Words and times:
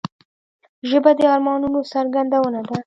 ژبه 0.89 1.11
د 1.17 1.19
ارمانونو 1.33 1.79
څرګندونه 1.91 2.59
ده 2.67 2.75